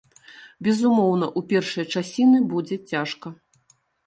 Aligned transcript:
Безумоўна, 0.67 1.29
у 1.41 1.43
першыя 1.51 1.85
часіны 1.97 2.41
будзе 2.55 2.75
цяжка. 2.95 3.27